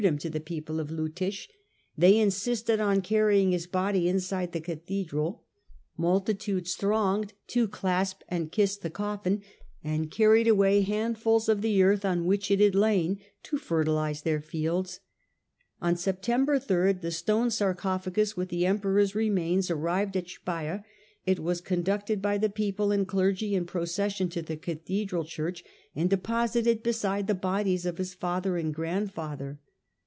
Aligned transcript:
185 0.03 0.13
him 0.15 0.31
to 0.31 0.33
the 0.39 0.43
people 0.43 0.79
of 0.79 0.87
Liittich; 0.89 1.47
they 1.95 2.17
insisted 2.17 2.79
on 2.79 3.01
carrying 3.03 3.51
the 3.51 3.67
body 3.71 4.09
inside 4.09 4.51
the 4.51 4.59
cathedral; 4.59 5.43
multitudes 5.95 6.73
thronged 6.73 7.33
to 7.45 7.67
clasp 7.67 8.23
and 8.27 8.51
kiss 8.51 8.77
the 8.77 8.89
coffin, 8.89 9.43
and 9.83 10.09
carried 10.09 10.47
away 10.47 10.81
handfuls 10.81 11.47
of 11.47 11.61
the 11.61 11.83
earth 11.83 12.03
on 12.03 12.25
which 12.25 12.49
it 12.49 12.59
had 12.59 12.73
lain, 12.73 13.19
to 13.43 13.59
fertilise 13.59 14.21
their 14.23 14.41
fields. 14.41 15.01
On 15.83 15.95
September 15.95 16.57
3, 16.57 16.93
the 16.93 17.11
stone 17.11 17.51
sarcophagus 17.51 18.35
with 18.35 18.49
the 18.49 18.65
emperor's 18.65 19.13
remains 19.13 19.69
arrived 19.69 20.17
at 20.17 20.25
Speier; 20.29 20.83
it 21.27 21.39
was 21.39 21.61
conducted 21.61 22.23
by 22.23 22.39
the 22.39 22.49
people 22.49 22.91
and 22.91 23.07
clergy 23.07 23.53
in 23.53 23.65
procession 23.67 24.29
to 24.29 24.41
the 24.41 24.57
cathedral 24.57 25.23
church, 25.25 25.63
and 25.95 26.09
deposited 26.09 26.81
beside 26.81 27.27
the 27.27 27.35
bodies 27.35 27.85
of 27.85 27.99
his 27.99 28.15
father 28.15 28.57
and 28.57 28.73
grandfather. 28.73 29.59